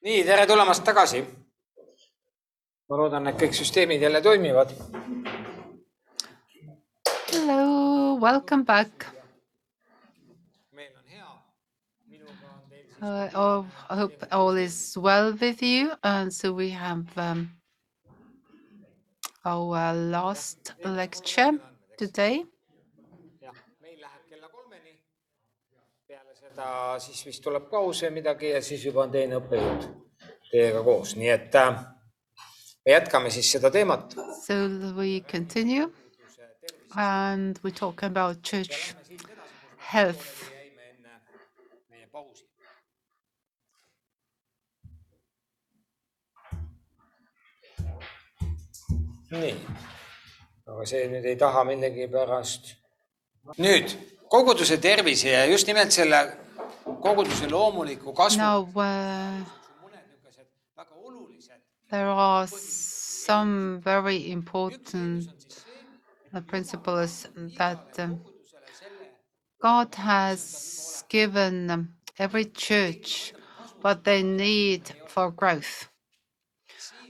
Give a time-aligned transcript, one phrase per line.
[0.00, 1.24] nii, tere tulemast tagasi.
[2.88, 4.70] ma loodan, et kõik süsteemid jälle toimivad.
[7.32, 9.06] Hello, welcome back.
[10.72, 11.28] meil on hea.
[12.06, 15.92] minuga on teil siis Uh, oh, I hope all is well with you.
[16.02, 17.50] And so we have um,
[19.44, 21.52] our last lecture
[21.98, 22.44] today.
[23.40, 25.00] jah, meil läheb kella kolmeni.
[26.58, 29.84] Seda siis vist tuleb paus või midagi ja siis juba on teine õppejõud
[30.50, 31.76] teiega koos, nii et äh,
[32.82, 34.16] me jätkame siis seda teemat.
[34.42, 34.56] So
[34.96, 35.86] we continue
[36.96, 38.96] and we talk about church
[39.92, 40.50] health.
[49.28, 49.54] nii,
[50.66, 52.74] aga see nüüd ei taha millegipärast.
[53.60, 53.92] nüüd
[54.32, 56.47] koguduse tervise ja just nimelt selle
[58.36, 59.44] Now, uh,
[61.90, 65.28] there are some very important
[66.46, 68.20] principles that um,
[69.60, 73.32] God has given every church
[73.80, 75.88] what they need for growth.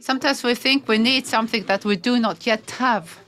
[0.00, 3.18] Sometimes we think we need something that we do not yet have.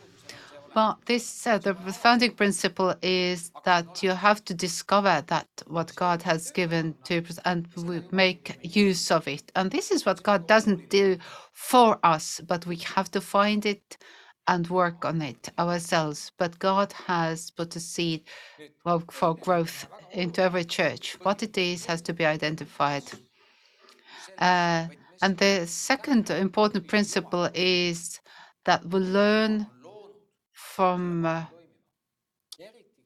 [0.73, 6.23] But this, uh, the founding principle is that you have to discover that what God
[6.23, 7.67] has given to and
[8.13, 9.51] make use of it.
[9.57, 11.19] And this is what God doesn't do
[11.53, 13.99] for us, but we have to find it
[14.47, 16.31] and work on it ourselves.
[16.39, 18.23] But God has put a seed
[18.83, 21.17] for, for growth into every church.
[21.23, 23.05] What it is has to be identified.
[24.39, 24.87] Uh,
[25.23, 28.21] and the second important principle is
[28.65, 29.67] that we learn
[30.75, 31.45] from uh,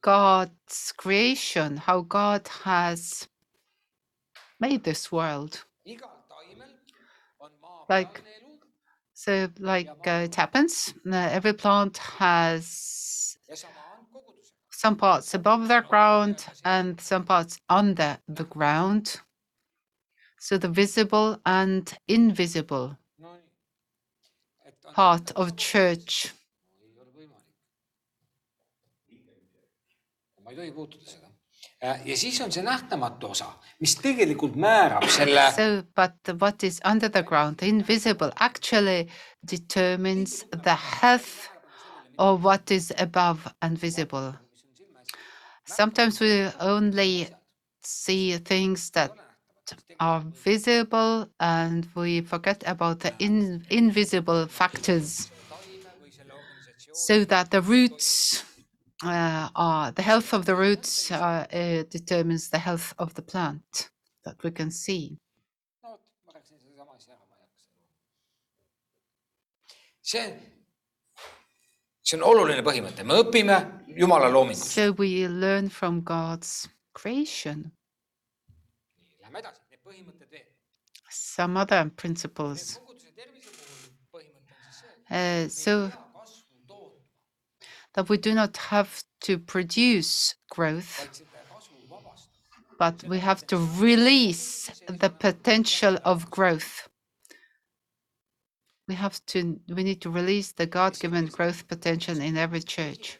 [0.02, 3.26] God's creation, how God has
[4.60, 5.64] made this world.
[7.88, 8.22] Like-
[9.16, 13.38] So, like uh, it happens, uh, every plant has
[14.70, 19.20] some parts above the ground and some parts under the ground.
[20.40, 22.98] So, the visible and invisible
[24.94, 26.32] part of church.
[30.44, 31.28] Ma ei tohi puutuda seda.
[32.04, 37.10] ja siis on see nähtamatu osa, mis tegelikult määrab selle So, but what is under
[37.10, 39.08] the ground, the invisible, actually
[39.50, 41.48] determines the health
[42.18, 44.32] of what is above and visible.
[45.66, 47.28] Sometimes we only
[47.82, 49.12] see things that
[50.00, 55.30] are visible and we forget about the in, invisible factors
[56.92, 58.53] so that the roots uh, are
[59.02, 63.90] the health of the roots uh, uh, determines the health of the plant
[64.24, 65.18] that we can see.
[65.82, 67.80] no vot, ma rääkisin sedasama asja ära, ma ei hakka seda.
[70.00, 70.34] see,
[72.02, 73.58] see on oluline põhimõte, me õpime
[73.96, 74.72] Jumala loomingust.
[74.72, 77.72] So we learn from God's creation.
[79.22, 80.48] Lähme edasi, need põhimõtted veel.
[81.10, 82.78] Some other principles.
[82.78, 83.50] koguduse tervise
[87.94, 91.22] that we do not have to produce growth,
[92.78, 96.88] but we have to release the potential of growth.
[98.88, 103.18] We have to, we need to release the God given growth potential in every church.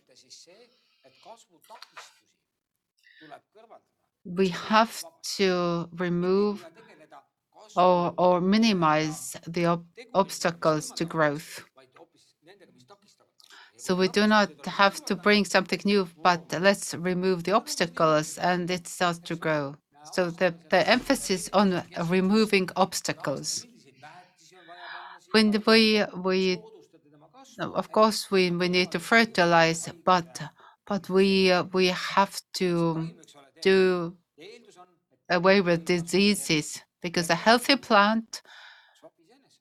[4.25, 5.05] We have
[5.37, 6.67] to remove
[7.77, 11.65] or, or minimize the ob- obstacles to growth.
[13.85, 18.71] So we do not have to bring something new, but let's remove the obstacles and
[18.71, 19.77] it starts to grow.
[20.11, 23.67] So the, the emphasis on removing obstacles.
[25.33, 26.59] When we, we
[27.61, 30.41] of course we, we need to fertilize, but
[30.87, 33.11] but we uh, we have to
[33.61, 34.17] do
[35.29, 38.41] away with diseases because a healthy plant.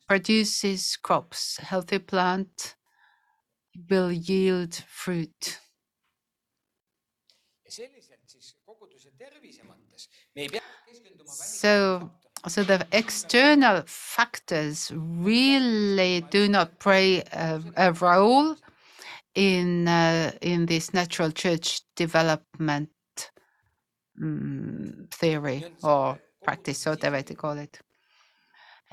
[0.07, 1.57] produces crops.
[1.57, 2.75] Healthy plant
[3.89, 5.59] will yield fruit.
[7.65, 12.11] ja selliselt siis koguduse tervise mõttes me ei pea keskenduma So,
[12.47, 18.55] so the external factors really do not play a, a role
[19.35, 22.89] in uh, in this natural church development
[24.21, 27.79] mm, theory or practice, or whatever you call it.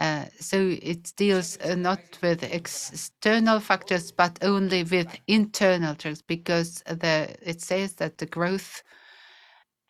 [0.00, 6.82] Uh, so it deals uh, not with external factors, but only with internal factors, because
[6.87, 8.82] it says that the growth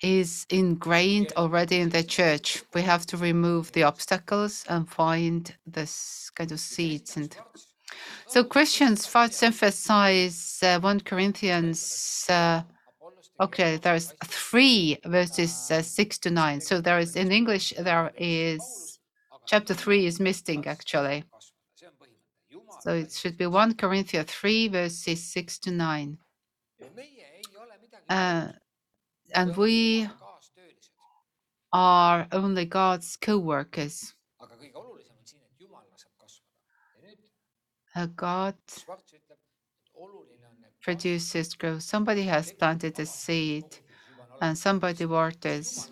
[0.03, 2.62] is ingrained already in the church.
[2.75, 7.17] We have to remove the obstacles and find this kind of seeds.
[7.17, 7.37] And
[8.27, 12.27] so Christians first emphasize uh, 1 Corinthians.
[12.29, 12.62] Uh,
[13.41, 16.61] okay, there's three verses uh, six to nine.
[16.61, 18.90] So there is in English there is
[19.50, 21.25] chapter three is missing actually.
[22.82, 26.19] So it should be 1 Corinthians 3 verses 6 to 9.
[28.08, 28.49] Uh,
[29.35, 30.08] and we
[31.73, 33.61] are only God's ja nüüd
[37.97, 38.55] Uh, God
[40.81, 41.82] produces growth.
[41.82, 43.64] Somebody has planted a seed
[44.41, 45.91] and somebody waters,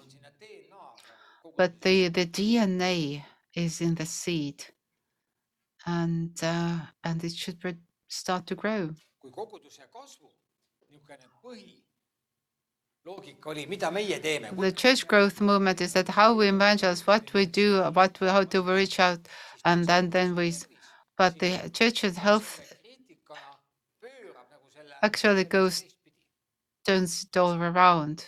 [1.56, 3.24] but the, the DNA
[3.54, 4.64] is in the seed
[5.86, 7.78] and, uh, and it should
[8.08, 8.90] start to grow.
[9.20, 10.30] kui koguduse kasvu
[10.90, 14.50] niisugune põhiloogika oli, mida meie teeme.
[14.56, 18.44] The church growth movement is that how we evangelize, what we do, what we, how
[18.44, 19.20] to reach out,
[19.64, 20.54] and then, then we,
[21.16, 22.60] but the church's health
[25.02, 25.84] actually goes-
[26.86, 28.24] turns it all around.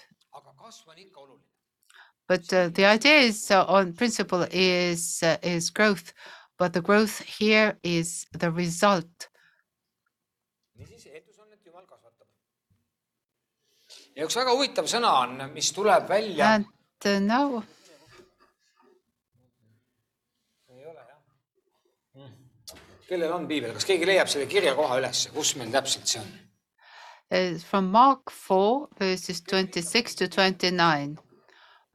[2.31, 6.13] But uh, the idea is uh, on principle is uh, is growth,
[6.57, 9.27] but the growth here is the result.
[14.15, 16.53] ja üks väga huvitav sõna on, mis tuleb välja.
[16.55, 17.57] And now
[20.69, 21.19] ei ole jah
[22.15, 22.37] mm..
[23.09, 26.31] kellel on piibel, kas keegi leiab selle kirja koha üles, kus meil täpselt see on?
[27.67, 31.19] from Mark 4 verses 26 to 29.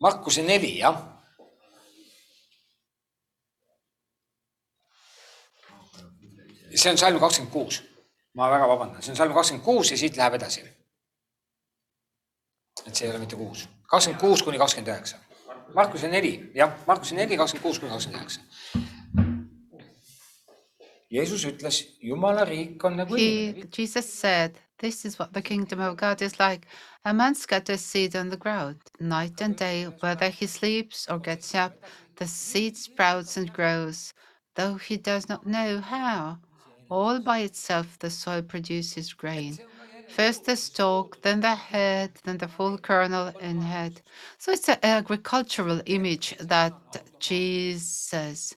[0.00, 0.96] Markuse neli, jah.
[6.74, 7.82] see on salm kakskümmend kuus.
[8.34, 10.62] ma väga vabandan, see on salm kakskümmend kuus ja siit läheb edasi.
[12.86, 15.18] et see ei ole mitte kuus, kakskümmend kuus kuni kakskümmend üheksa.
[15.74, 18.40] Markuse neli, jah, Markuse neli, kakskümmend kuus kuni kakskümmend üheksa.
[21.10, 23.16] Jeesus ütles, Jumala riik on nagu.
[23.76, 26.66] Jesus said, This is what the kingdom of God is like.
[27.04, 31.54] A man scatters seed on the ground night and day, whether he sleeps or gets
[31.54, 31.74] up,
[32.16, 34.12] the seed sprouts and grows,
[34.54, 36.40] though he does not know how.
[36.90, 39.58] All by itself, the soil produces grain.
[40.08, 44.02] First the stalk, then the head, then the full kernel in head.
[44.38, 46.74] So it's an agricultural image that
[47.18, 48.54] Jesus,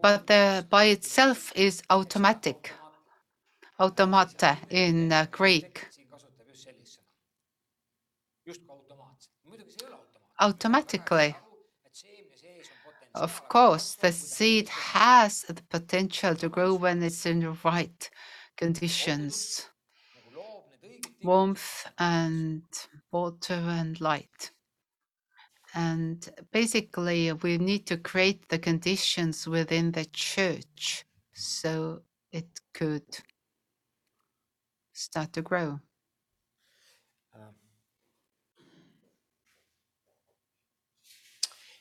[0.00, 2.72] but the, by itself is automatic,
[3.80, 5.89] automata in uh, Greek.
[10.40, 11.36] Automatically,
[13.14, 18.10] of course, the seed has the potential to grow when it's in the right
[18.56, 19.68] conditions
[21.22, 22.62] warmth and
[23.10, 24.50] water and light.
[25.74, 33.04] And basically, we need to create the conditions within the church so it could
[34.92, 35.80] start to grow.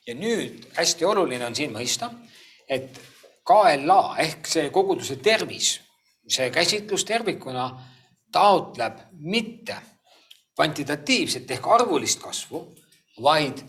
[0.10, 2.10] Ja nüüd hästi oluline on siin mõista,
[2.70, 2.98] et
[3.46, 5.76] KLA ehk see koguduse tervis,
[6.30, 7.70] see käsitlus tervikuna
[8.34, 9.78] taotleb mitte
[10.58, 12.64] kvantitatiivset ehk arvulist kasvu,
[13.24, 13.62] vaid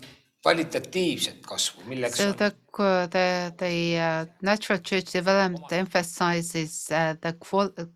[0.43, 2.51] kvalitatiivset kasvu, milleks So on the
[3.11, 7.89] the the uh, natural church development emphasizes uh, the qual-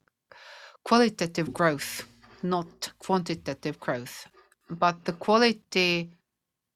[0.85, 2.05] qualitative growth,
[2.43, 4.29] not quantitative growth,
[4.71, 6.11] but the quality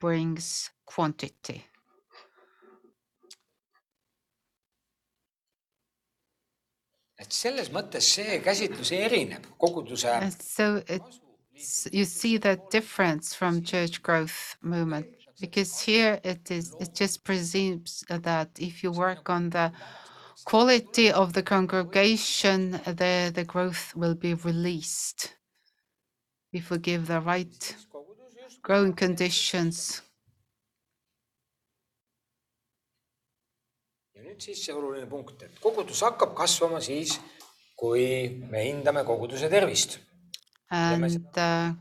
[0.01, 1.63] brings quantity.
[7.19, 13.63] et selles mõttes see käsitlus erineb koguduse And so it's, you see the difference from
[13.63, 15.07] church growth movement
[15.41, 19.73] because here it is it just presumes that if you work on the
[20.45, 25.35] quality of the congregation the the growth will be released
[26.53, 30.03] if we give the right kogudus just growing conditions
[34.19, 37.19] ja nüüd siis see oluline punkt, et kogudus hakkab kasvama siis,
[37.79, 38.05] kui
[38.51, 39.99] me hindame koguduse tervist.
[40.71, 41.05] And
[41.37, 41.73] uh,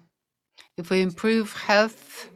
[0.77, 2.29] if we improve health,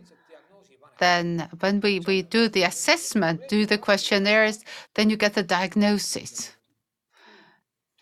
[0.97, 4.63] then when we, we do the assessment, do the questionnaires,
[4.95, 6.51] then you get the diagnosis.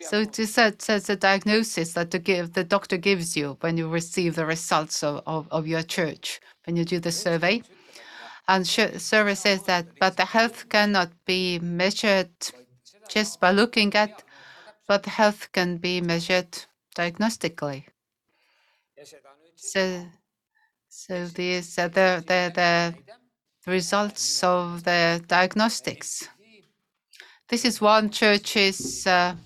[0.00, 3.76] So it is a, it's a diagnosis that the, give, the doctor gives you when
[3.76, 7.62] you receive the results of, of, of your church, when you do the survey.
[8.50, 12.30] And says that, but the health cannot be measured
[13.08, 14.24] just by looking at,
[14.88, 16.66] but the health can be measured
[16.96, 17.84] diagnostically.
[19.54, 20.04] So,
[20.88, 22.50] so these are the, the,
[23.64, 26.28] the results of the diagnostics.
[27.48, 29.36] This is one church's, uh,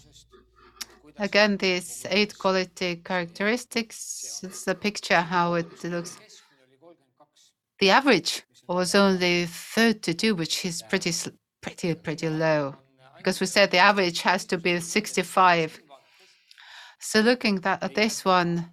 [1.19, 4.41] again, these eight quality characteristics.
[4.43, 6.19] It's a picture how it looks.
[7.79, 11.13] The average was only 32, which is pretty,
[11.61, 12.77] pretty, pretty low
[13.25, 15.81] because we said the average has to be 65.
[16.99, 18.71] So looking at this one,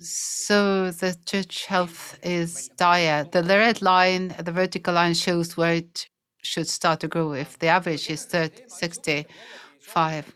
[0.00, 3.24] so the church health is dire.
[3.24, 6.08] The red line, the vertical line shows where it
[6.42, 10.32] should start to grow if the average is 30, 65.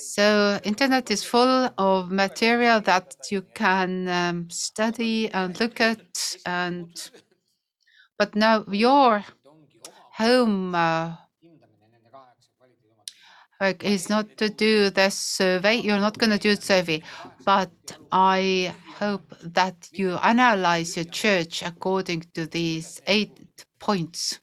[0.00, 6.88] So internet is full of material that you can um, study and look at and
[8.18, 9.22] but now your
[10.12, 11.16] home uh,
[13.80, 15.76] is not to do the survey.
[15.76, 17.02] You're not going to do survey,
[17.44, 17.70] but
[18.10, 24.40] I hope that you analyze your church according to these eight points.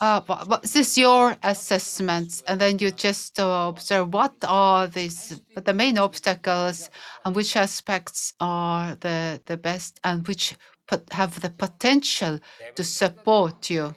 [0.00, 4.86] Uh, but, but this is your assessments, and then you just uh, observe what are
[4.86, 6.88] these the main obstacles
[7.24, 10.56] and which aspects are the the best and which
[10.88, 12.40] put, have the potential
[12.74, 13.94] to support you.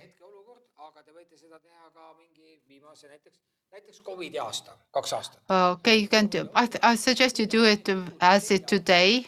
[5.49, 6.49] Okay, you can do.
[6.53, 9.27] I, I suggest you do it as it today,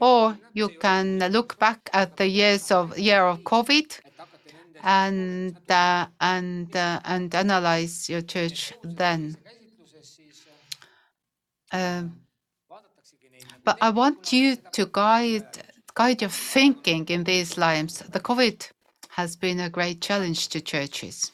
[0.00, 4.07] or you can look back at the years of year of COVID
[4.82, 9.36] and uh, and uh, and analyze your church then.
[11.72, 12.20] Um,
[13.64, 15.46] but I want you to guide
[15.94, 17.98] guide your thinking in these lines.
[17.98, 18.70] The COVID
[19.10, 21.32] has been a great challenge to churches.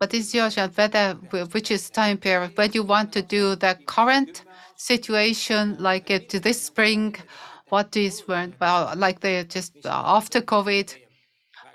[0.00, 1.14] But it's your whether
[1.52, 4.44] which is time period when you want to do the current
[4.76, 7.16] situation like it to this spring,
[7.68, 10.96] what is well like they just after COVID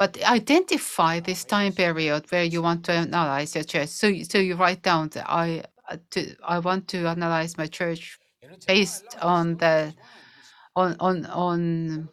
[0.03, 3.87] but identify this time period where you want to analyze your church.
[3.87, 8.19] So, so you write down that I uh, to, I want to analyze my church
[8.67, 9.93] based on the
[10.75, 12.09] on on on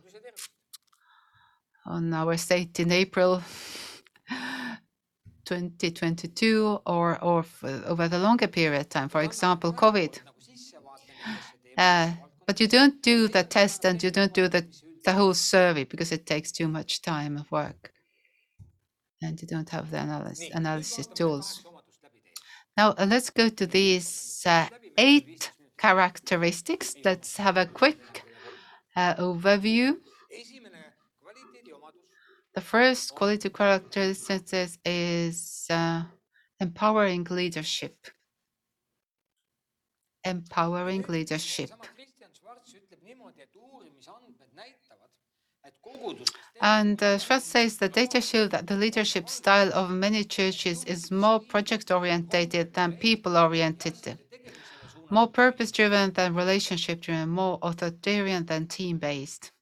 [1.84, 3.42] on our state in April
[5.46, 7.44] 2022 or or
[7.86, 9.08] over the longer period of time.
[9.08, 10.20] For example, COVID.
[11.76, 12.12] Uh,
[12.46, 14.64] but you don't do the test and you don't do the
[15.10, 17.92] the whole survey because it takes too much time of work
[19.22, 21.48] and you don't have the analysis, analysis tools.
[22.76, 26.94] Now uh, let's go to these uh, eight characteristics.
[27.04, 28.22] Let's have a quick
[28.94, 29.96] uh, overview.
[32.54, 34.42] The first quality characteristic
[34.84, 36.02] is uh,
[36.60, 37.96] empowering leadership.
[40.24, 41.70] Empowering leadership.
[46.60, 51.10] And uh, Schwartz says the data show that the leadership style of many churches is
[51.10, 54.18] more project-oriented than people-oriented,
[55.08, 59.52] more purpose-driven than relationship-driven, more authoritarian than team-based.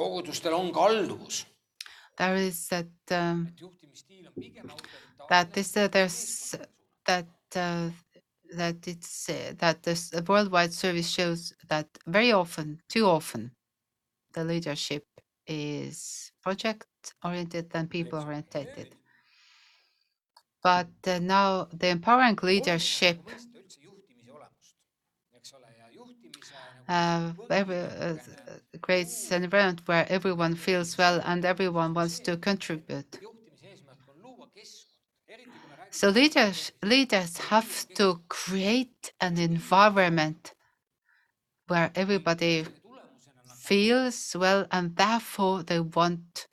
[0.00, 1.44] kogudustel on ka alluvus.
[2.16, 3.48] There is that um,
[5.28, 6.56] that is uh, there's
[7.06, 7.90] that uh,
[8.54, 13.52] that it's uh, that this worldwide service shows that very often, too often,
[14.34, 15.06] the leadership
[15.46, 16.86] is project
[17.24, 18.96] oriented than people oriented.
[20.62, 23.30] But uh, now the empowering leadership
[26.88, 28.16] uh, every, uh,
[28.82, 33.20] creates an environment where everyone feels well and everyone wants to contribute.
[35.90, 40.54] So leaders, leaders have to create an environment
[41.66, 42.66] where everybody
[43.56, 46.46] feels well and therefore they want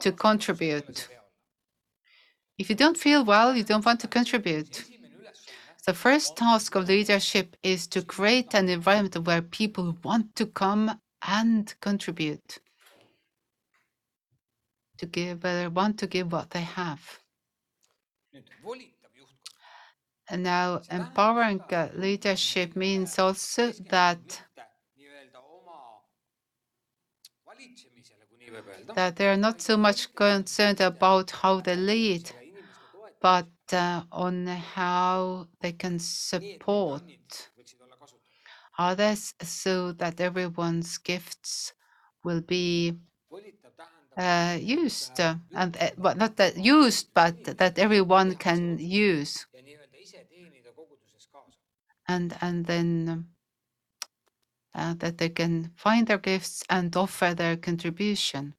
[0.00, 1.08] to contribute.
[2.58, 4.84] If you don't feel well, you don't want to contribute.
[5.86, 11.00] The first task of leadership is to create an environment where people want to come
[11.26, 12.58] and contribute.
[15.00, 17.00] to give, they want to give what they have.
[18.32, 18.49] nüüd volitav juhtkond.
[18.49, 18.49] And
[20.36, 21.60] now, empowering
[21.94, 24.42] leadership means also that
[24.96, 25.78] nii-öelda oma
[27.46, 28.94] valitsemisele, kui nii võib öelda.
[28.94, 32.30] that they're not so much concerned about how they lead,
[33.20, 37.02] but uh, on how they can support
[37.58, 38.54] võiksid olla kasutatud.
[38.78, 41.72] others so that everyone's gifts
[42.24, 42.94] will be
[44.60, 49.46] used uh, and uh, but not that used but that everyone can use.
[52.08, 53.26] And and then
[54.74, 58.54] uh, that they can find their gifts and offer their contribution.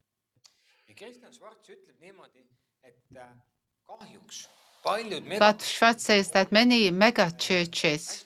[5.40, 8.26] But Schwarz says that many mega churches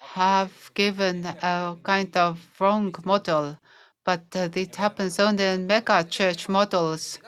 [0.00, 3.58] have given a kind of wrong model
[4.06, 7.18] but uh, it happens only in mega church models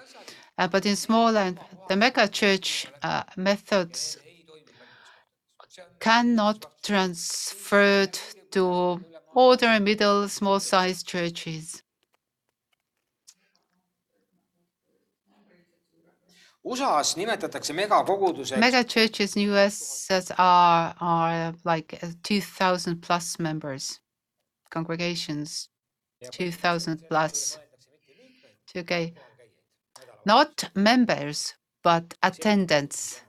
[0.59, 1.59] uh, but in small and
[1.89, 5.07] the mega church uh, methods ei toimi paljudes
[5.59, 5.99] kohtades.
[6.01, 8.19] cannot transferred
[8.51, 9.01] to
[9.35, 11.83] ordinary middle small sized churches.
[16.65, 24.01] USA-s nimetatakse megakoguduseks Mega churches in US are are like uh, 2000 plus members,
[24.71, 25.69] congregations,
[26.31, 27.59] 2000 plus.
[28.77, 29.15] Okay,
[30.25, 33.23] not members, but attendance.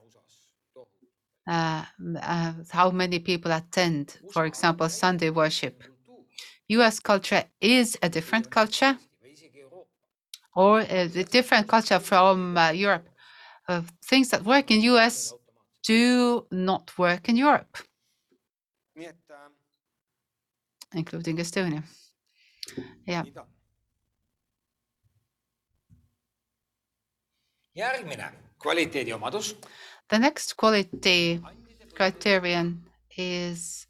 [1.48, 1.84] Uh,
[2.22, 5.84] uh, how many people attend, for example, Sunday worship.
[6.69, 8.98] US culture is a different culture
[10.55, 13.10] or a different culture from uh, Europe.
[13.67, 15.34] Uh, things that work in US
[15.84, 17.77] do not work in Europe,
[20.93, 21.84] including Estonia.
[22.78, 23.48] On.
[27.76, 29.56] järgmine kvaliteediomadus
[30.10, 31.40] The next quality
[31.94, 32.84] criterion
[33.18, 33.88] is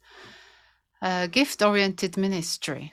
[1.02, 2.92] uh, gift-oriented ministry.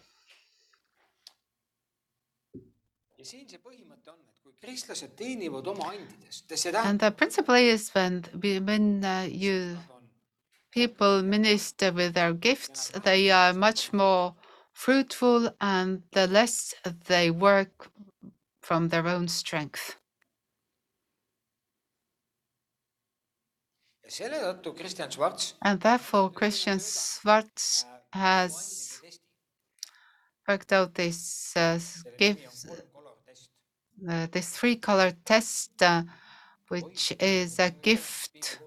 [3.17, 7.11] ja siin see põhimõte on, et kui kristlased teenivad oma andidest, see tähendab, And the
[7.11, 8.23] principle is when
[8.63, 9.77] when uh, you
[10.71, 14.35] people minister with their gifts, they are much more
[14.77, 16.73] fruitful and the less
[17.07, 17.89] they work
[18.61, 19.97] from their own strength.
[24.09, 29.01] Schwarz And therefore, Christian Schwarz has
[30.47, 32.65] worked out this uh, s- gift,
[34.07, 36.03] uh, this three-color test, uh,
[36.69, 38.61] which is a gift,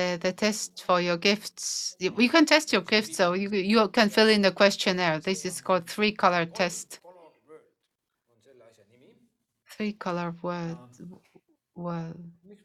[0.00, 1.96] the, the test for your gifts.
[1.98, 5.18] You can test your gifts, so you, you can fill in the questionnaire.
[5.18, 7.00] This is called three-color test.
[7.04, 9.10] on selle asja nimi.
[9.74, 10.78] Three-color word,
[11.76, 12.20] word.
[12.44, 12.64] miks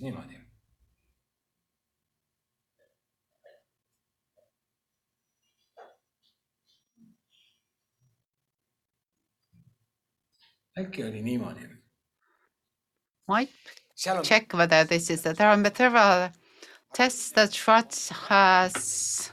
[0.00, 0.51] ma
[10.76, 11.68] äkki oli niimoodi?
[13.28, 13.50] Might
[13.94, 16.30] seal on check whether this is, there are several
[16.92, 19.32] tests that Schwartz has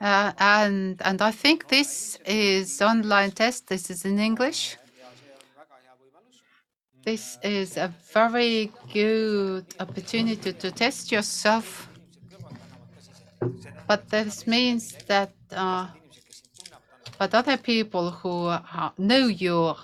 [0.00, 3.68] Uh, and and I think this is online test.
[3.68, 4.76] This is in English.
[5.00, 6.42] ja see on väga hea võimalus.
[7.04, 11.88] This is a very good opportunity to test yourself.
[13.86, 15.86] But this means that uh,
[17.18, 19.74] but other people who uh, know you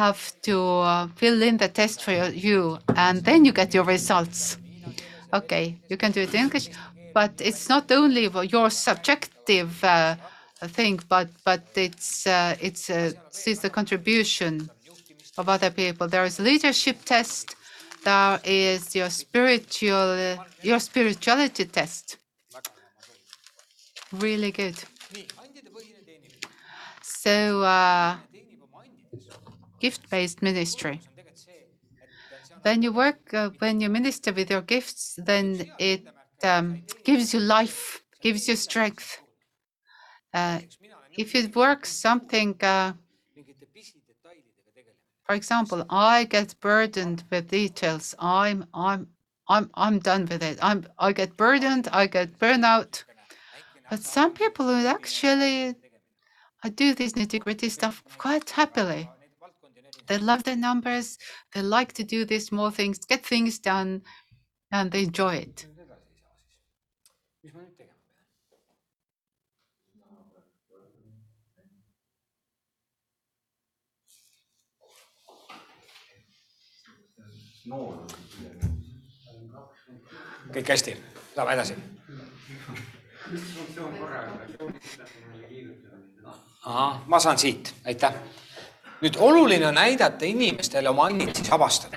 [0.00, 4.58] have to uh, fill in the test for you- and then you get your results.
[5.32, 6.68] Okay, you can do it in English,
[7.14, 10.16] but it's not only your subjective uh,
[10.76, 14.70] thing, but but it's uh, it's it's the contribution
[15.38, 16.06] of other people.
[16.08, 17.56] There is leadership test.
[18.04, 22.18] There is your spiritual your spirituality test.
[24.12, 24.76] Really good.
[27.02, 29.71] So uh, teenib oma andides.
[29.84, 30.96] Gift-based ministry.
[32.66, 35.46] When you work, uh, when you minister with your gifts, then
[35.78, 36.02] it
[36.52, 36.66] um,
[37.08, 37.80] gives you life,
[38.26, 39.08] gives you strength.
[40.32, 40.58] Uh,
[41.22, 42.92] if you work something, uh,
[45.26, 48.14] for example, I get burdened with details.
[48.18, 49.00] I'm, I'm,
[49.48, 50.58] I'm, I'm done with it.
[50.62, 51.88] I'm, I get burdened.
[51.92, 53.04] I get burnout.
[53.90, 55.74] But some people would actually
[56.82, 59.10] do this nitty-gritty stuff quite happily.
[60.12, 61.16] They love their numbers.
[61.54, 64.02] They like to do these small things, get things done,
[64.70, 65.66] and they enjoy it.
[67.42, 67.96] mis ma nüüd tegema
[79.86, 80.02] pean?
[80.52, 80.92] kõik hästi,
[81.36, 81.74] lähme edasi.
[86.68, 88.14] ahah, ma saan siit, aitäh.
[89.02, 91.10] Nüüd oluline on näidata inimestele oma
[91.50, 91.96] avastada.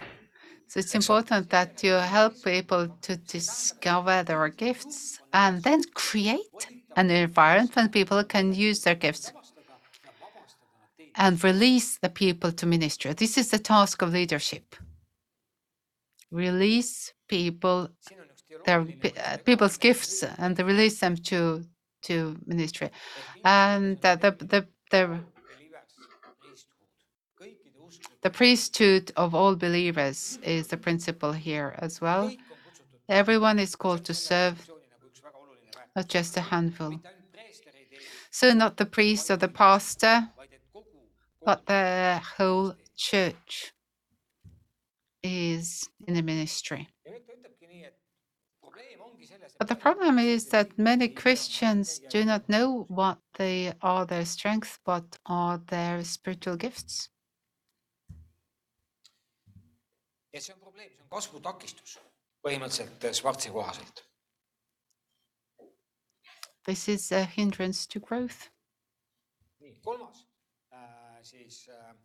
[0.68, 7.10] So it's important that you help people to discover their gifts and then create an
[7.10, 9.32] environment when people can use their gifts
[11.16, 13.14] and release the people to ministry.
[13.14, 14.76] This is the task of leadership.
[16.32, 17.90] Release people
[18.66, 21.64] their uh, people's gifts and release them to
[22.02, 22.90] to ministry.
[23.44, 24.18] And the
[24.50, 25.20] the the
[28.26, 32.32] the priesthood of all believers is the principle here as well.
[33.08, 34.68] Everyone is called to serve,
[35.96, 37.00] not just a handful.
[38.32, 40.28] So not the priest or the pastor,
[41.46, 43.74] but the whole church
[45.22, 46.90] is in the ministry.
[49.60, 54.80] But the problem is that many Christians do not know what they are their strengths,
[54.84, 57.10] what are their spiritual gifts.
[60.36, 61.96] Ja see on probleem, see on kasvutakistus
[62.46, 64.04] põhimõtteliselt Schwarzi kohaselt.
[66.66, 68.50] This is a hindrance to growth.
[69.62, 70.26] nii, kolmas
[70.74, 71.96] äh, siis äh,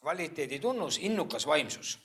[0.00, 1.98] kvaliteedi tunnus, innukas vaimsus.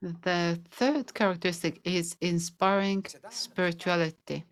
[0.00, 4.44] The third characteristic is inspiring spirituality.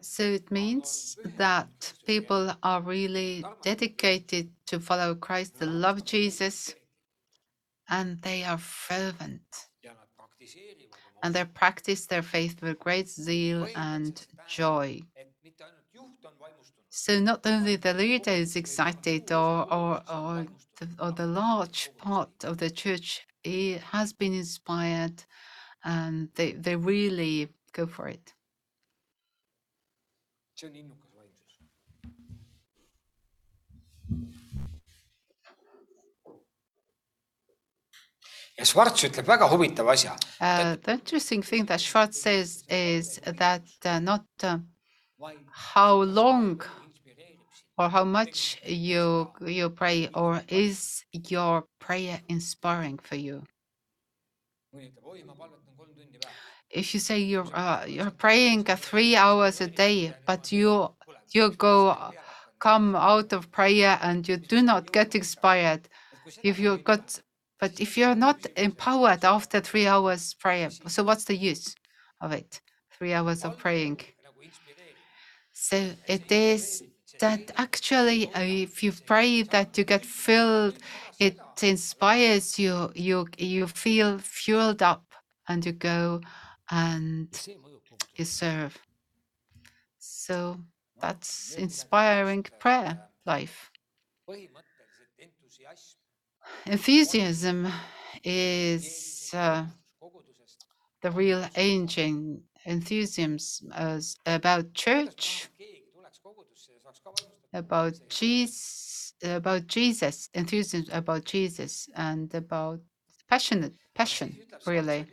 [0.00, 6.74] So it means that people are really dedicated to follow Christ, they love Jesus,
[7.88, 9.70] and they are fervent.
[9.82, 15.00] ja nad praktiseerivad oma and they practice their faith with great zeal and joy.
[15.16, 20.02] et mitte ainult juht on vaimustunud, So not only the leader is excited or, or,
[20.08, 20.46] or,
[20.80, 25.24] the, or the large part of the church it has been inspired
[25.84, 28.34] and they, they really go for it.
[30.54, 31.48] see on innukas vaimsus.
[38.58, 43.62] Ja Schwarz ütleb väga huvitava asja, Uh, the interesting thing that Schwarz says is that
[43.84, 44.58] uh, not uh,
[45.74, 46.60] how long.
[47.78, 53.42] or how much you you pray or is your prayer inspiring for you.
[56.70, 60.88] if you say you're uh, you're praying uh, three hours a day, but you
[61.30, 61.96] you go
[62.58, 65.88] come out of prayer and you do not get inspired,
[66.42, 67.22] if you got
[67.60, 71.74] but if you're not empowered after three hours prayer, so what's the use
[72.20, 72.60] of it?
[72.96, 74.00] Three hours of praying.
[75.52, 76.82] So it is
[77.20, 80.76] that actually, uh, if you pray that you get filled,
[81.18, 82.92] it inspires you.
[82.94, 85.04] You you feel fueled up,
[85.48, 86.20] and you go
[86.70, 87.28] and
[88.14, 88.78] you serve.
[89.98, 90.58] So
[91.00, 93.70] that's inspiring prayer life.
[96.66, 97.66] Enthusiasm
[98.24, 99.64] is uh,
[101.02, 102.42] the real engine.
[102.64, 105.48] Enthusiasm is about church,
[107.52, 112.80] about Jesus, about Jesus, enthusiasm about Jesus, and about
[113.28, 114.36] passionate passion.
[114.66, 115.06] Really,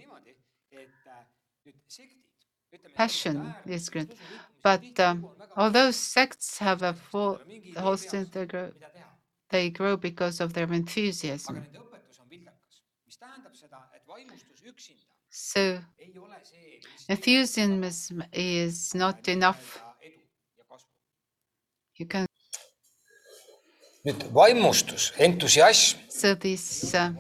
[2.96, 4.14] passion is good,
[4.62, 7.40] but um, although sects have a full
[7.78, 8.26] host in
[9.56, 11.56] the group, mida teha, they grow because of their enthusiasm.
[11.56, 15.60] nende õpetus on vildakas, mis tähendab seda, et vaimustus üksinda So
[16.00, 19.82] ei ole see, mis enthusiasm is not enough.
[20.00, 20.22] nii-öelda edu.
[22.00, 22.26] You can
[24.06, 27.12] nüüd vaimustus, entusiasm, so this uh,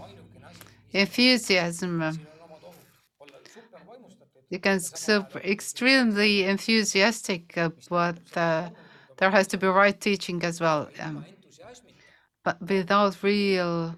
[0.94, 2.00] enthusiasm.
[2.00, 2.76] siin on omad ohud,
[3.20, 8.70] olla super vaimustatud, You can so extremely enthusiastic, uh, but uh,
[9.18, 10.88] there has to be right teaching as well.
[11.00, 11.35] Um, entusiasmita
[12.46, 13.98] but without real,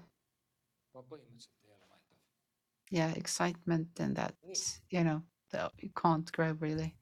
[2.90, 4.34] yeah, excitement and that,
[4.90, 5.22] you know,
[5.80, 6.96] you can't grow really.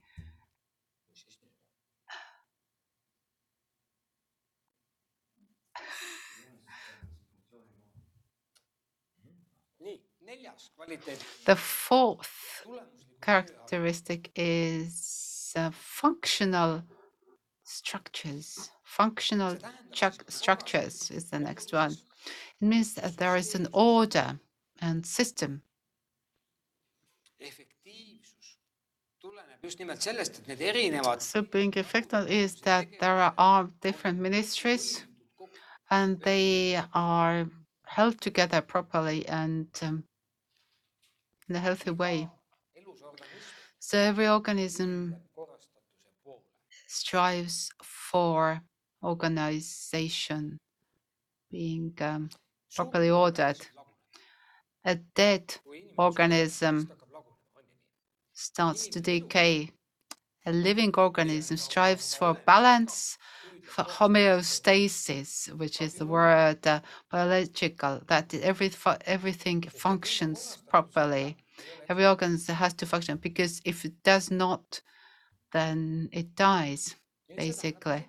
[11.46, 12.66] The fourth
[13.22, 16.84] characteristic is uh, functional
[17.64, 18.70] structures.
[19.00, 19.56] Functional
[19.92, 21.92] chuck- structures is the next one.
[22.60, 24.38] It means that there is an order
[24.80, 25.62] and system.
[27.38, 28.58] efektiivsus
[29.20, 33.34] tuleneb tuleneb just nimelt sellest, et need erinevad So being effective is that there are-
[33.36, 35.04] are different ministries
[35.90, 37.46] and they are
[37.96, 40.04] held together properly and um,
[41.48, 42.28] in a healthy way.
[42.74, 46.42] elusorganism So every organism korrastatuse poole.
[46.88, 48.60] strives for
[49.02, 50.58] organization
[51.50, 52.30] being um,
[52.74, 53.58] properly ordered.
[54.84, 55.56] A dead
[55.96, 56.90] organism
[58.32, 59.70] starts to decay.
[60.46, 63.18] A living organism strives for balance,
[63.62, 66.80] for homeostasis, which is the word uh,
[67.10, 71.36] biological, that every, fu- everything functions properly.
[71.88, 74.80] Every organism has to function because if it does not,
[75.52, 76.94] then it dies,
[77.36, 78.06] basically.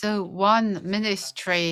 [0.00, 1.70] So one ministry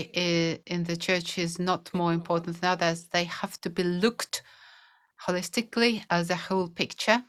[0.67, 3.09] in the church is not more important than others.
[3.09, 4.43] They have to be looked
[5.27, 7.25] holistically as a whole picture.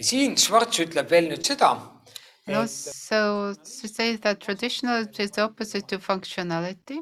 [0.00, 1.70] siin Schwarz ütleb veel nüüd seda,
[2.46, 6.98] And also to say that traditional is the opposite to functionality.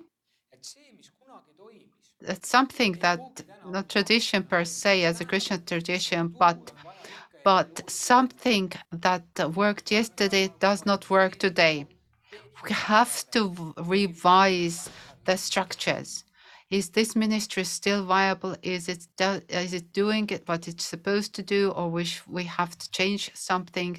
[0.52, 5.64] et see, mis kunagi toimis, It's something that not tradition per se as a Christian
[5.64, 6.72] tradition, but
[7.44, 11.86] but something that worked yesterday does not work today.
[12.64, 14.90] We have to revise
[15.26, 16.24] the structures.
[16.70, 18.56] Is this ministry still viable?
[18.62, 22.90] Is it it doing what it's supposed to do, or we sh- we have to
[22.98, 23.94] change something,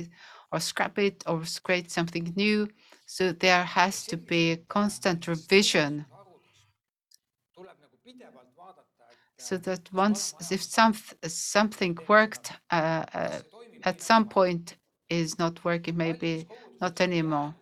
[0.52, 2.68] or scrap it, or create something new?
[3.06, 6.06] So there has to be a constant revision
[9.38, 10.94] so that once if some
[11.28, 13.40] something worked uh, uh,
[13.84, 14.76] at some point
[15.10, 16.48] is not working maybe
[16.82, 17.54] not anymore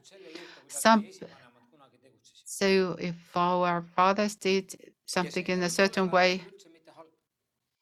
[0.67, 2.41] some vanemad kunagi tegutsesid.
[2.45, 7.07] so if our fathers did something in a certain way üldse mitte halb.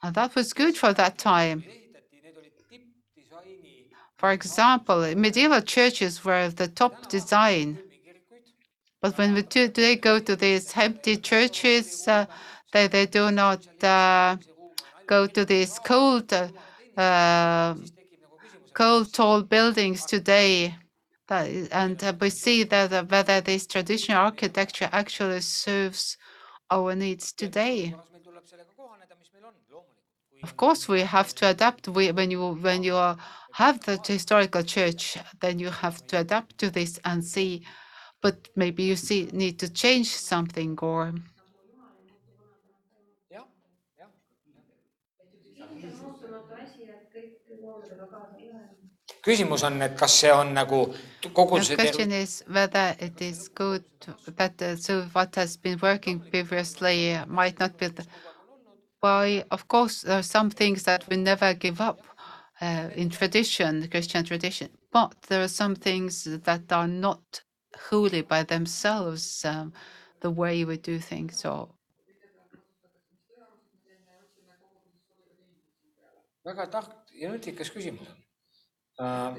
[0.03, 3.71] and that was good for that time ehitati, need olid tippdisaini
[4.21, 7.77] for example medieval churches were the top design,
[9.01, 12.25] but when we do, today go to these empty churches uh,
[12.71, 14.37] they, they do not uh,
[15.07, 16.31] go to these cold
[16.97, 17.75] uh,
[18.73, 20.75] cold tall buildings today.
[21.27, 26.17] That, and uh, we see that whether this traditional architecture actually serves
[26.69, 27.95] our needs today.
[30.43, 31.87] Of course we have to adapt.
[31.87, 32.95] When you when you
[33.53, 37.63] have the historical church then you have to adapt to this and see
[38.21, 41.13] but maybe you see need to change something or
[49.23, 50.81] küsimus on, et kas see on nagu
[51.33, 53.83] kogu the see question is whether it is good
[54.35, 58.05] that uh, so what has been working previously might not be the,
[58.99, 61.99] why of course there are some things that we never give up
[62.61, 67.41] uh, in tradition christian tradition but there are some things that are not
[67.89, 69.71] holy by themselves um,
[70.21, 71.69] the way we do things or
[76.43, 79.37] väga tark ja nutikas küsimus on.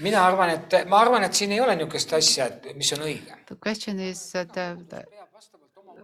[0.00, 3.36] mina arvan, et ma arvan, et siin ei ole niisugust asja, et mis on õige.
[3.46, 5.02] the question is that uh,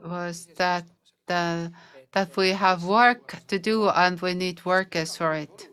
[0.02, 0.87] was that
[1.28, 1.68] uh,
[2.12, 5.68] that we have work to do and we need workers for it.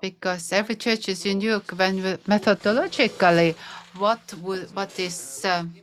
[0.00, 3.54] Because every church is unique when we, methodologically,
[3.98, 5.74] what would, what is um,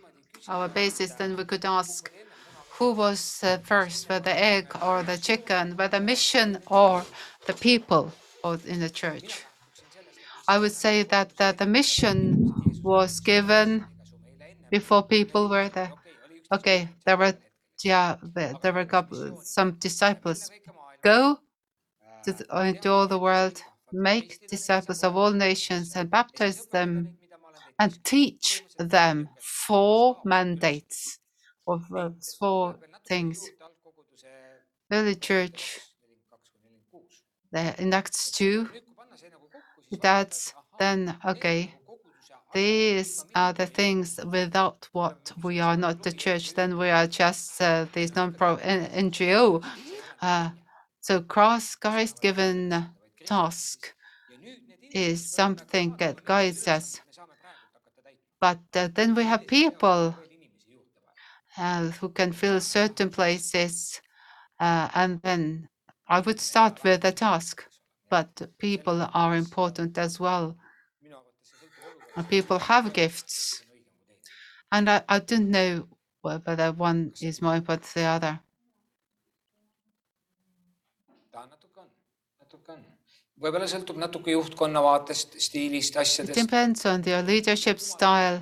[0.47, 1.13] our basis?
[1.13, 2.11] Then we could ask,
[2.71, 7.05] who was uh, first, whether the egg or the chicken, whether mission or
[7.45, 8.11] the people
[8.43, 9.45] or in the church?
[10.47, 13.85] I would say that the, the mission was given
[14.71, 15.93] before people were there.
[16.51, 17.33] Okay, there were
[17.83, 20.51] yeah, there, there were couple, some disciples.
[21.01, 21.39] Go
[22.23, 27.17] to the, uh, into all the world, make disciples of all nations, and baptize them,
[27.77, 31.19] and teach them four mandates
[31.67, 32.75] of uh, four
[33.07, 33.49] things.
[34.91, 35.79] Early church,
[37.51, 38.69] the, in Acts two,
[39.91, 41.73] it adds then okay.
[42.53, 47.61] These are the things without what we are not the church then we are just
[47.61, 49.63] uh, this non-pro N- ngo
[50.21, 50.49] uh,
[50.99, 52.87] so cross christ given
[53.25, 53.93] task
[54.91, 57.01] is something that guides us.
[58.39, 60.15] But uh, then we have people
[61.99, 64.01] who can fill certain places
[64.59, 65.69] and then
[66.09, 67.65] i would start with the task
[68.09, 70.55] but people are important as well
[72.29, 73.63] people have gifts
[74.71, 75.87] and I, I don't know
[76.21, 78.39] wh- whether one is more important than the other.
[86.19, 88.41] It depends on your leadership style,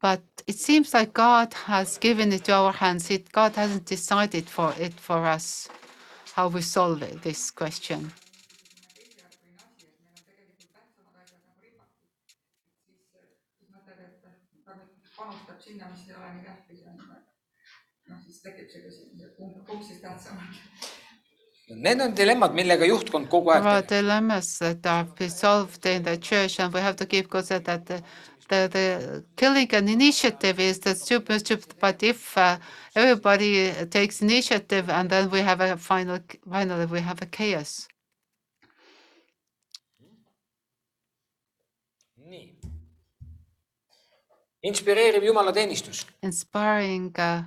[0.00, 3.10] but it seems like God has given it to our hands.
[3.10, 5.68] It, God hasn't decided for it for us
[6.34, 8.12] how we solve this question.
[21.68, 23.86] Need on dilemmas, millega juhtkond kogu aeg.
[23.88, 28.02] Dilemmas that are solved in the church and we have to keep consider that
[28.48, 32.58] the, the, killing an initiative is the super, super but if uh,
[32.94, 36.18] everybody takes initiative and then we have a final,
[36.50, 37.88] finally we have a chaos.
[42.16, 42.54] nii.
[44.62, 46.06] inspireeriv jumalateenistus.
[46.22, 47.42] Inspiring uh,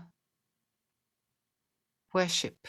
[2.13, 2.67] worship.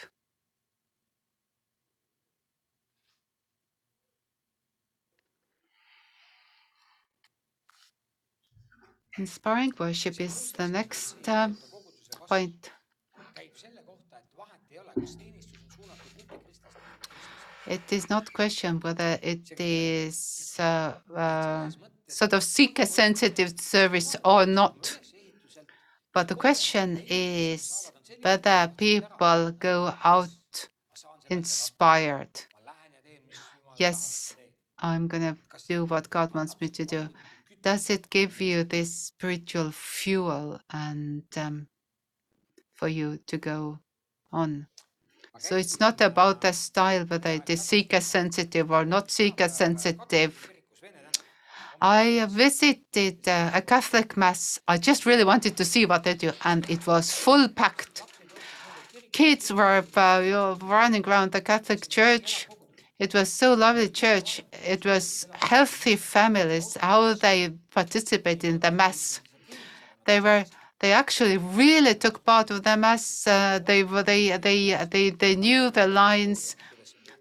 [9.19, 11.49] Inspiring worship is the next uh,
[12.29, 12.71] point.
[17.67, 21.69] It is not question whether it is uh, uh,
[22.07, 24.97] sort of seeker sensitive service or not.
[26.13, 30.69] But the question is whether people go out
[31.29, 32.45] inspired.
[33.75, 34.37] Yes,
[34.77, 37.09] I'm going to do what God wants me to do.
[37.61, 41.67] Does it give you this spiritual fuel and um,
[42.75, 43.79] for you to go
[44.31, 44.67] on?
[45.37, 50.51] So it's not about the style, whether it is seeker sensitive or not seeker sensitive.
[51.81, 54.59] I visited uh, a Catholic mass.
[54.67, 58.03] I just really wanted to see what they do, and it was full packed.
[59.13, 62.47] Kids were uh, running around the Catholic church.
[62.99, 64.43] It was so lovely church.
[64.51, 69.21] It was healthy families, how they participated in the mass.
[70.05, 70.43] They were
[70.79, 73.25] they actually really took part of the mass.
[73.25, 76.57] Uh, they were they they they they knew the lines.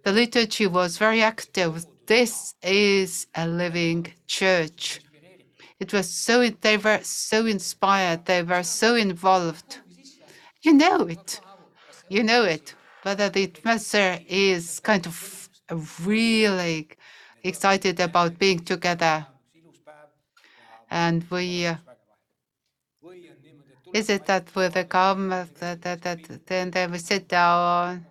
[0.02, 1.86] The liturgy was very active.
[2.06, 5.00] This is a living church.
[5.78, 8.24] It was so they were so inspired.
[8.24, 9.78] They were so involved.
[10.62, 11.40] You know it.
[12.08, 12.74] You know it.
[13.04, 15.37] Whether the atmosphere is kind of
[16.04, 16.88] really
[17.42, 19.26] excited about being together.
[20.90, 21.76] And we uh,
[23.94, 28.04] is it that with the come that, that, that then will sit down,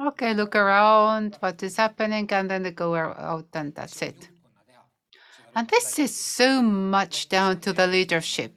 [0.00, 4.28] okay, look around what is happening, and then they go out and that's it.
[5.54, 8.52] And this is so much down to the leadership.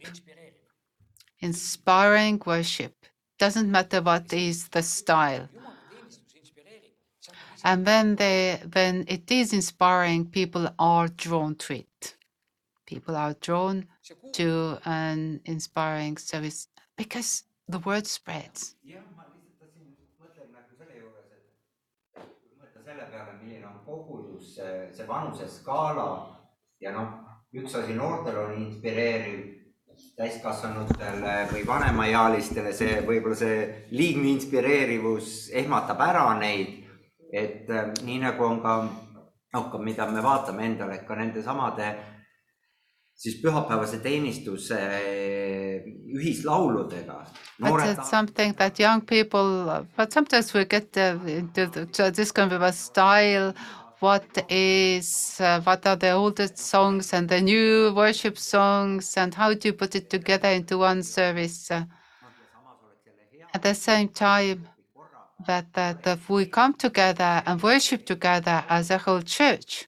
[1.41, 2.93] Inspiring worship.
[3.37, 5.47] Doesn't matter what is the style.
[5.49, 6.93] jumalateenistus inspireerib.
[7.19, 12.15] see on And when they when it is inspiring, people are drawn to it.
[12.85, 13.85] People are drawn
[14.33, 16.67] to an inspiring service
[16.97, 18.75] because the word spreads.
[27.51, 29.39] üks asi noortel on inspireeriv,
[30.19, 33.63] täiskasvanutele või vanemaealistele see võib-olla see
[33.95, 36.78] liigne inspireerivus ehmatab ära neid,
[37.33, 38.77] et äh, nii nagu on ka
[39.53, 41.89] noh, ka mida me vaatame endale, et ka nendesamade
[43.19, 45.83] siis pühapäevase teenistuse äh,
[46.15, 47.25] ühislauludega.
[47.59, 52.31] But it's something that young people, but sometimes we get uh, into the, to this
[52.31, 53.53] kind of a style.
[53.99, 59.53] What is, uh, what are the oldest songs and the new worship songs, and how
[59.53, 61.69] do you put it together into one service?
[61.69, 61.83] Uh,
[63.53, 64.69] at the same time,
[65.47, 69.87] that, that, that we come together and worship together as a whole church.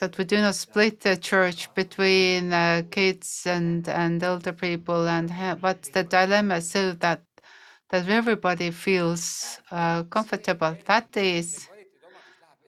[0.00, 5.30] that we do not split the church between uh, kids and, and elder people and
[5.30, 7.22] ha- what's the dilemma is so that
[7.90, 10.76] that everybody feels uh, comfortable.
[10.86, 11.68] That is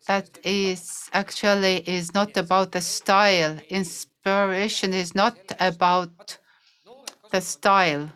[0.06, 3.56] that is actually is not about the style.
[3.68, 6.38] Inspiration is not about
[7.30, 8.10] the style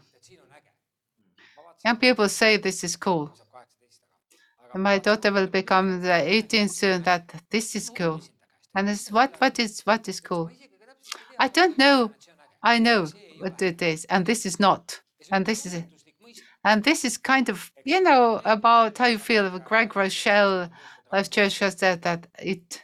[1.84, 3.32] young people say this is cool.
[4.72, 8.20] And my daughter will become the 18 soon that this is cool.
[8.74, 10.50] And it's what what is what is cool?
[11.38, 12.12] I don't know.
[12.62, 13.06] I know
[13.38, 14.04] what it is.
[14.06, 15.00] And this is not.
[15.30, 15.86] And this is it.
[16.64, 19.58] And this is kind of you know about how you feel.
[19.60, 20.70] Craig Groeschel
[21.12, 22.82] life church has said that it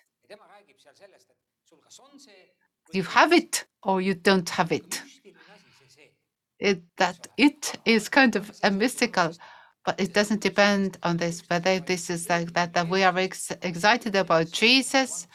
[2.92, 5.02] you have it or you don't have it.
[6.62, 9.32] It, that it is kind of a mystical,
[9.84, 11.42] but it doesn't depend on this.
[11.48, 15.26] Whether this is like that, that we are ex excited about Jesus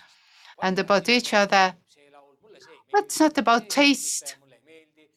[0.63, 1.75] and about each other.
[2.93, 4.37] But it's not about taste,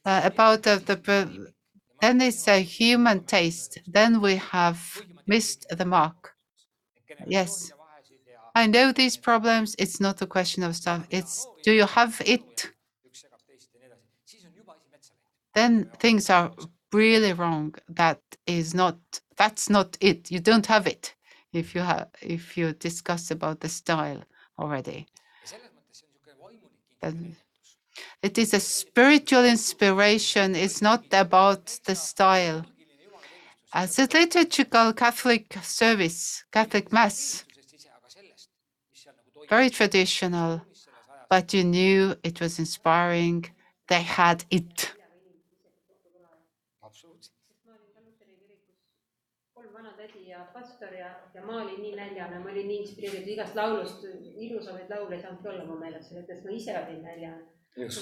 [0.04, 1.52] uh, about the, the
[2.00, 3.78] then it's a human taste.
[3.86, 4.80] Then we have
[5.28, 6.34] missed the mark.
[7.26, 7.72] Yes.
[8.56, 9.76] I know these problems.
[9.78, 11.06] It's not a question of stuff.
[11.10, 12.72] It's do you have it?
[15.54, 16.52] Then things are
[16.92, 17.74] really wrong.
[17.88, 18.98] That is not.
[19.36, 20.30] That's not it.
[20.30, 21.14] You don't have it
[21.52, 24.22] if you have if you discuss about the style
[24.58, 25.06] already.
[27.00, 27.36] Then
[28.22, 30.54] it is a spiritual inspiration.
[30.54, 32.64] It's not about the style.
[33.72, 37.44] As a liturgical Catholic service, Catholic Mass,
[39.48, 40.60] very traditional,
[41.28, 43.46] but you knew it was inspiring.
[43.88, 44.92] They had it.
[50.60, 54.04] Pastor ja, ja ma olin nii näljane, ma olin nii inspireeritud igast laulust,
[54.46, 57.46] ilusamaid laule ei saanudki olla mu meelest, sellepärast ma ise olin näljane.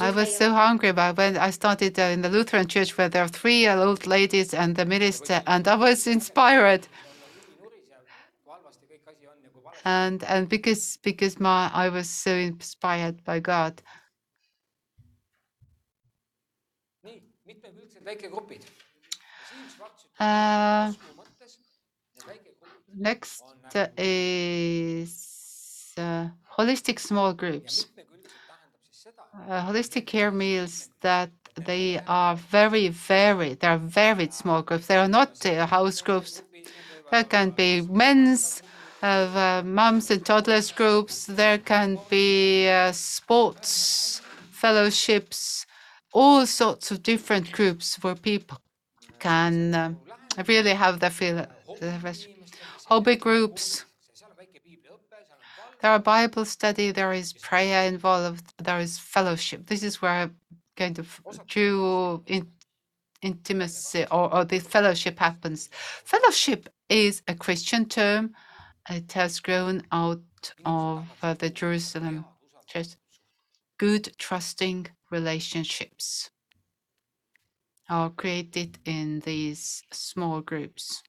[0.00, 3.22] I was so hungry, but when I started uh, in the Lutheran church where there
[3.22, 6.88] are three old ladies and the minister, and I was inspired.
[9.84, 13.80] And and because because my I was so inspired by God.
[20.18, 20.92] Uh,
[22.95, 23.45] next
[23.97, 25.12] is
[25.99, 26.28] uh,
[26.59, 27.86] holistic small groups.
[27.97, 31.30] mitmekülgsed tähendab siis seda, Uh, holistic care means that
[31.66, 33.61] they are very varied.
[33.61, 34.86] They are varied small groups.
[34.86, 36.43] They are not uh, house groups.
[37.11, 38.62] There can be men's,
[39.03, 41.26] mums and toddlers groups.
[41.26, 44.20] There can be uh, sports
[44.51, 45.66] fellowships,
[46.12, 48.59] all sorts of different groups where people
[49.18, 49.95] can uh,
[50.47, 51.47] really have the feel.
[52.91, 53.84] Rest- groups.
[55.82, 59.66] There are Bible study, there is prayer involved, there is fellowship.
[59.66, 60.30] This is where
[60.76, 62.49] kind of true in,
[63.22, 65.70] intimacy or, or the fellowship happens.
[66.05, 68.34] Fellowship is a Christian term.
[68.91, 70.20] It has grown out
[70.64, 72.24] of uh, the Jerusalem
[72.66, 72.97] church.
[73.78, 76.30] Good, trusting relationships
[77.91, 81.03] are created in these small groups.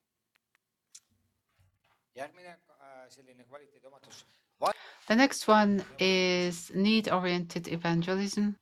[5.08, 8.56] The next one is need oriented evangelism.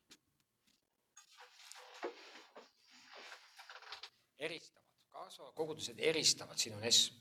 [5.58, 7.12] kogudused eristavad, siin on S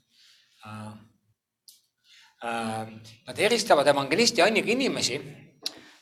[0.67, 0.93] äh,.
[2.45, 2.87] Äh,
[3.27, 5.21] Nad eristavad evangelisti Anniga inimesi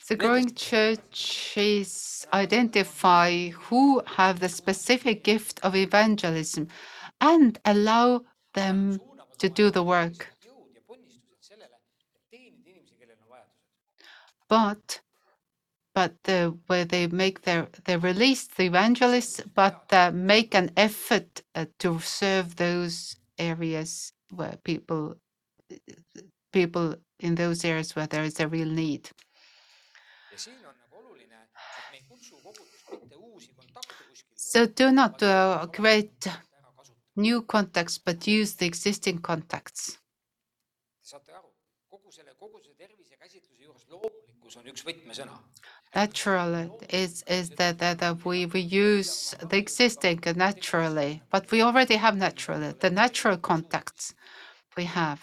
[0.08, 6.66] The growing churches identify who have the specific gift of evangelism
[7.20, 8.20] and allow
[8.52, 9.00] them
[9.44, 10.28] to do the work.
[14.48, 15.00] But
[15.94, 21.42] but the, where they make their they release the evangelists, but uh, make an effort
[21.54, 25.16] uh, to serve those areas where people
[26.52, 29.10] people in those areas where there is a real need.
[34.36, 36.28] So do not uh, create.
[37.16, 39.98] New contacts, but use the existing contacts.
[41.02, 41.48] Te saate aru,
[41.92, 45.36] kogu selle koguduse tervise käsitluse juures loomulikkus on üks võtmesõna.
[45.94, 46.54] Natural
[46.88, 52.16] is is that, that, that we, we use the existing naturally, but we already have
[52.16, 54.14] naturally the natural contacts
[54.76, 55.20] we have.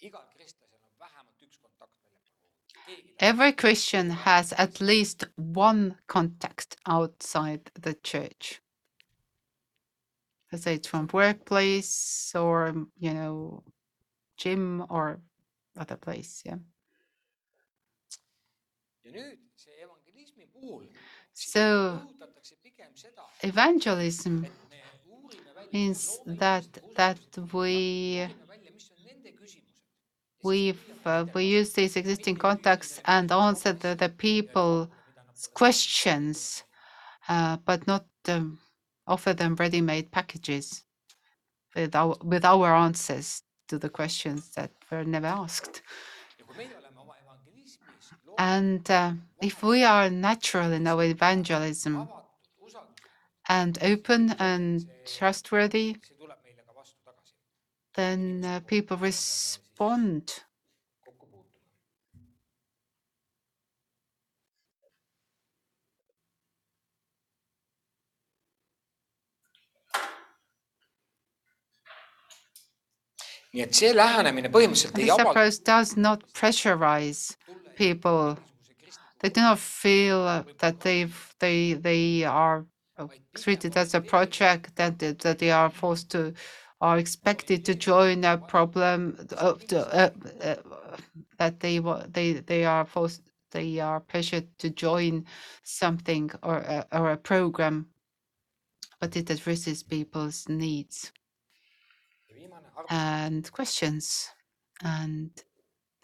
[0.00, 2.54] igal kristlasel on vähemalt üks kontakt väljapoole.
[2.86, 8.60] keegi Every Christian has at least one contact outside the church.
[10.54, 13.64] Let's say it's from workplace or you know,
[14.36, 15.18] gym or
[15.76, 16.42] other place.
[16.46, 16.58] Yeah.
[19.02, 20.84] ja nüüd see evangelismi puhul
[21.34, 24.78] siis So rõhutatakse pigem seda, evangelism et me
[25.10, 26.04] uurime välja, means
[26.38, 27.18] that that
[27.52, 27.74] we
[28.22, 29.82] uurime välja, mis on nende küsimused.
[30.44, 36.62] we've uh, we use these existing contacts and answer the, the people's questions,
[37.28, 38.60] uh, but not um,
[39.06, 40.84] offer them ready-made packages
[41.74, 45.82] with our with our answers to the questions that were never asked.
[48.38, 52.08] And uh, if we are natural in our evangelism
[53.48, 55.96] and open and trustworthy,
[57.94, 60.42] then uh, people respond.
[73.54, 77.36] Nii et see lähenemine põhimõtteliselt ei This approach does not pressurize
[77.76, 78.36] people.
[79.20, 81.06] They do not feel uh, that they
[81.38, 82.64] they they are
[82.98, 86.32] uh, treated as a project that they- that they are forced to
[86.80, 90.10] are expected to join a problem uh, to, uh,
[90.42, 90.56] uh,
[91.38, 91.78] that they
[92.12, 95.24] they they are forced they are pressured to join
[95.62, 97.86] something or a, or a program,
[99.00, 101.12] but it addresses people's needs
[102.90, 104.30] and questions.
[104.82, 105.30] And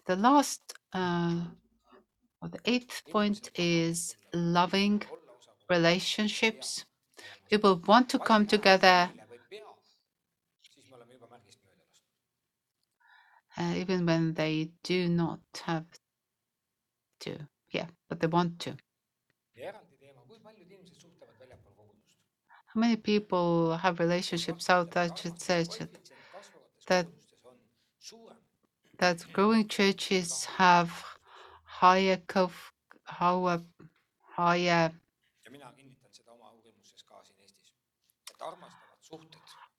[0.05, 1.41] the last, uh,
[2.41, 5.03] or the eighth point is loving
[5.69, 6.85] relationships.
[7.49, 9.67] People want to come together Eile või pea,
[10.73, 12.01] siis me oleme juba märgist mööda lasknud.
[13.57, 15.85] uh, even when they do not have
[17.19, 17.37] to.
[17.71, 18.75] Yeah, but they want to.
[19.55, 22.15] ja eraldi teema, kui paljud inimesed suhtlevad väljapool kogudust?
[22.73, 26.10] How many people have relationships outside the church?
[26.91, 27.07] That-
[28.99, 30.91] That growing churches have
[31.65, 32.51] higher, co-
[33.05, 34.91] higher,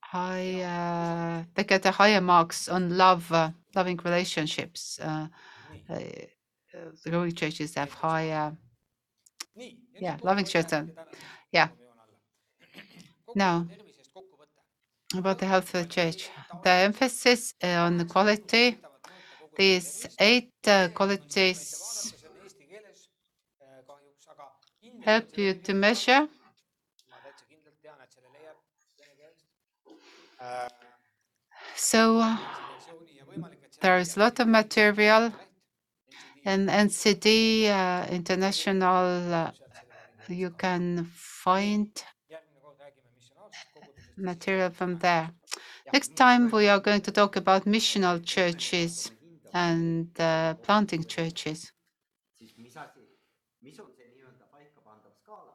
[0.01, 5.27] higher they get a higher marks on love uh, loving relationships uh,
[5.89, 5.99] uh,
[7.05, 8.57] the growing churches have higher.
[10.01, 10.93] Yeah, loving children.
[11.53, 11.69] Yeah.
[13.35, 13.67] Now.
[15.19, 16.31] About the health of the church.
[16.63, 18.79] The emphasis uh, on the quality
[19.57, 22.15] these eight uh, qualities
[25.05, 26.29] help you to measure
[31.77, 32.37] so
[33.81, 35.33] there is a lot of material
[36.45, 39.51] and ncd uh, international uh,
[40.29, 41.91] you can find
[44.17, 45.31] material from there.
[45.93, 49.11] Next time we are going to talk about missional churches
[49.53, 51.73] and uh, planting churches.
[52.39, 53.01] siis mis asi,
[53.63, 55.53] mis on see nii-öelda paikapandav skaala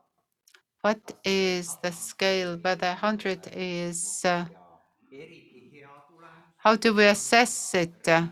[0.84, 4.22] What is the scale Whether 100 is?
[4.26, 8.08] Uh, ja eriti hea tulemus, how do we assess it?
[8.08, 8.28] Uh,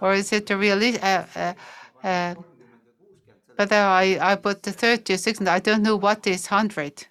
[0.00, 0.82] or is it a real?
[0.82, 1.54] Uh, uh,
[2.02, 2.34] uh,
[3.56, 7.06] whether I, I put the 30 or 60, I don't know what is 100.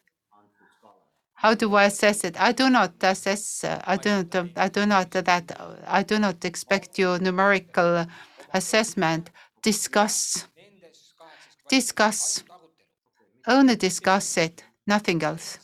[1.35, 2.39] How do I assess it?
[2.39, 3.63] I do not assess.
[3.63, 4.35] Uh, I do not.
[4.35, 5.51] uh, I do not that.
[5.85, 8.05] I do not expect your numerical
[8.53, 9.29] assessment.
[9.61, 10.47] Discuss.
[11.69, 12.43] Discuss.
[13.47, 14.63] Only discuss it.
[14.87, 15.59] Nothing else.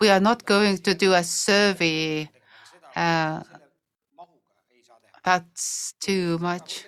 [0.00, 2.28] We are not going to do a survey.
[2.94, 3.42] Uh,
[5.24, 6.84] that's too much.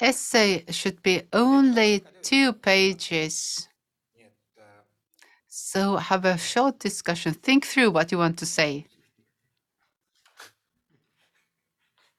[0.00, 3.68] Essay should be only two pages.
[5.66, 7.34] So have a short discussion.
[7.34, 8.86] Think through what you want to say.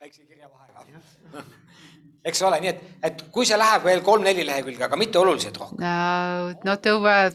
[0.02, 1.44] väikse kirja vahega.
[2.28, 5.80] eks ole, nii et, et kui see läheb veel kolm-neli lehekülge, aga mitte oluliselt rohkem.
[5.80, 7.32] No, not over.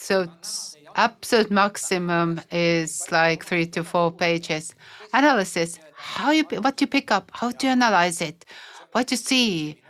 [0.00, 0.54] So it's
[0.96, 4.72] absolute maximum is like three to four pages.
[5.12, 5.78] Analysis.
[6.16, 7.30] How you pi- what you pick up?
[7.34, 8.46] How do you analyze it?
[8.92, 9.81] What you see?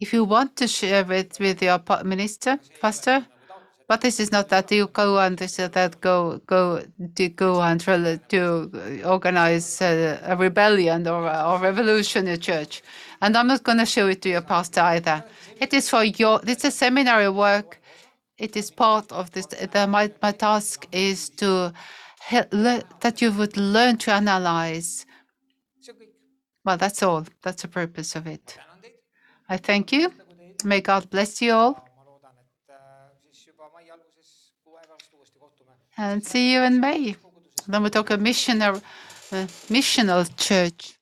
[0.00, 3.26] If you want to share it with your minister, pastor,
[3.88, 6.82] but this is not that you go and this is that go go
[7.14, 8.70] to go and rel- to
[9.04, 12.82] uh, organize a, a rebellion or or revolution in church.
[13.22, 15.24] And I'm not going to show it to your pastor either.
[15.60, 16.40] It is for your.
[16.46, 17.80] It's a seminary work.
[18.38, 19.46] It is part of this.
[19.46, 21.72] The, my my task is to
[22.30, 25.06] that you would learn to analyze.
[26.64, 27.24] Well, that's all.
[27.42, 28.58] That's the purpose of it.
[29.48, 30.12] I thank you.
[30.64, 31.86] May God bless you all.
[35.96, 37.16] and see you in May.
[37.66, 38.74] Then we talk a missioner,
[39.32, 40.95] uh, missional church.